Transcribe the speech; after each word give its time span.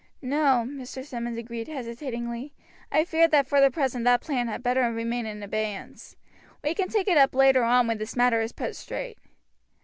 "No," 0.23 0.65
Mr. 0.67 1.05
Simmonds 1.05 1.37
agreed 1.37 1.67
hesitatingly, 1.67 2.53
"I 2.91 3.05
fear 3.05 3.27
that 3.27 3.45
for 3.45 3.61
the 3.61 3.69
present 3.69 4.03
that 4.05 4.19
plan 4.21 4.47
had 4.47 4.63
better 4.63 4.91
remain 4.91 5.27
in 5.27 5.43
abeyance; 5.43 6.15
we 6.63 6.73
can 6.73 6.87
take 6.89 7.07
it 7.07 7.19
up 7.19 7.33
again 7.35 7.39
later 7.39 7.63
on 7.63 7.85
when 7.85 7.99
this 7.99 8.15
matter 8.15 8.41
is 8.41 8.51
put 8.51 8.75
straight." 8.75 9.19